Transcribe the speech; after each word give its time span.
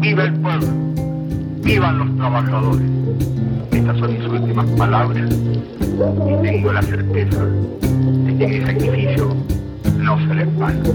Viva 0.00 0.24
el 0.24 0.34
pueblo, 0.40 0.68
vivan 1.62 1.98
los 1.98 2.16
trabajadores. 2.16 2.86
Estas 3.72 3.98
son 3.98 4.12
mis 4.12 4.26
últimas 4.26 4.66
palabras 4.78 5.30
y 5.30 6.42
tengo 6.42 6.72
la 6.72 6.82
certeza 6.82 7.44
de 7.44 8.36
que 8.36 8.46
mi 8.46 8.60
sacrificio 8.66 9.36
no 9.98 10.18
será 10.26 10.42
en 10.42 10.58
vano. 10.58 10.90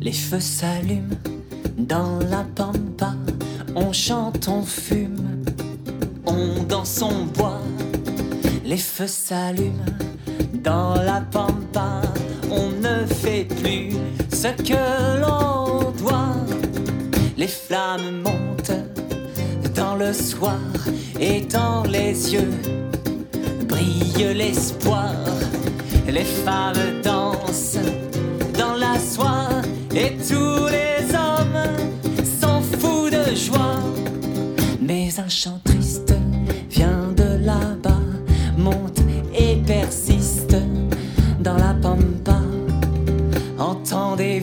Les 0.00 0.12
feux 0.12 0.40
s'allument 0.40 1.16
dans 1.78 2.18
la 2.28 2.44
pampa, 2.56 3.14
on 3.76 3.92
chante, 3.92 4.48
on 4.48 4.62
fume, 4.62 5.44
on 6.26 6.64
danse, 6.68 7.02
on 7.02 7.26
boit. 7.38 7.60
Les 8.64 8.76
feux 8.78 9.06
s'allument 9.06 9.84
dans 10.64 10.96
la 10.96 11.20
pampa, 11.20 12.02
on 12.52 12.70
ne 12.86 13.06
fait 13.06 13.46
plus 13.60 13.90
ce 14.30 14.48
que 14.62 15.20
l'on 15.20 15.90
doit. 15.92 16.36
Les 17.36 17.48
flammes 17.48 18.22
montent 18.22 18.78
dans 19.74 19.96
le 19.96 20.12
soir 20.12 20.60
et 21.18 21.40
dans 21.40 21.82
les 21.84 22.34
yeux 22.34 22.54
brille 23.68 24.34
l'espoir. 24.34 25.14
Les 26.06 26.24
femmes 26.44 27.00
dansent 27.02 27.78
dans 28.58 28.74
la 28.74 28.98
soie 28.98 29.48
et 29.94 30.12
tous 30.28 30.51
Entendez-vous 43.82 44.41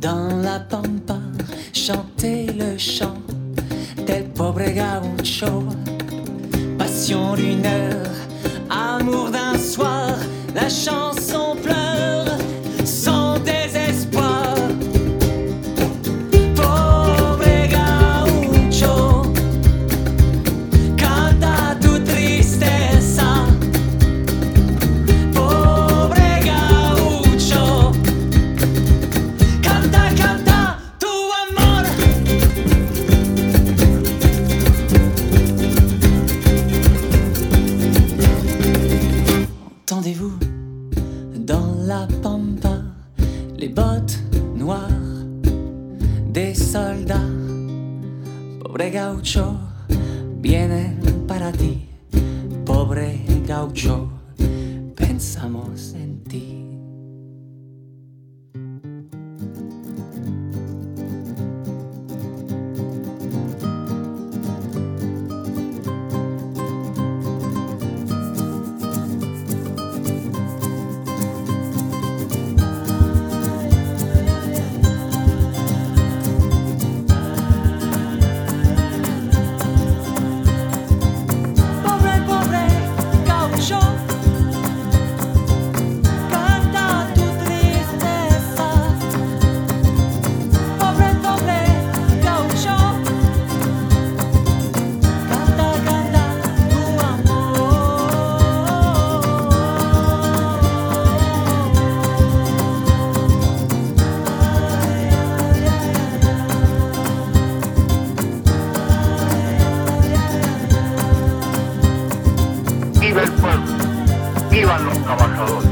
dans 0.00 0.36
la 0.42 0.60
pampa 0.60 1.18
chanter 1.72 2.46
le 2.46 2.76
chant 2.78 3.18
del 4.06 4.24
pobre 4.24 4.68
gaucho? 4.74 5.64
Passion 6.78 7.34
d'une 7.34 7.66
heure, 7.66 8.16
amour 8.70 9.30
d'un 9.30 9.58
soir, 9.58 10.14
la 10.54 10.68
chanson 10.68 11.56
pleure 11.62 11.87
des 46.32 46.54
soldats? 46.54 47.20
Pobre 48.62 48.90
gaucho, 48.90 49.58
vienen 50.40 51.00
para 51.26 51.50
ti. 51.52 51.88
Pobre 52.64 53.20
gaucho, 53.46 54.08
pensamos 54.94 55.94
en 55.94 56.22
ti. 56.24 56.77
Viva 113.08 113.22
el 113.22 113.32
pueblo, 113.32 113.62
vivan 114.50 114.84
los 114.84 115.02
trabajadores. 115.02 115.70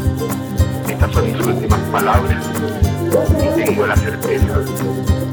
Estas 0.89 1.13
son 1.13 1.31
mis 1.31 1.47
últimas 1.47 1.81
palabras 1.93 2.47
y 3.43 3.63
tengo 3.63 3.87
la 3.87 3.95
certeza 3.95 4.59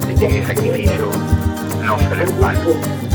de 0.06 0.14
que 0.14 0.28
mi 0.28 0.46
sacrificio 0.46 1.10
no 1.82 1.98
será 2.00 2.24
en 2.24 2.42
vano. 2.42 3.13